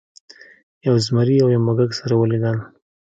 یو 0.87 0.95
زمري 1.05 1.35
او 1.43 1.47
یو 1.55 1.61
موږک 1.67 1.91
سره 1.99 2.13
ولیدل. 2.17 2.57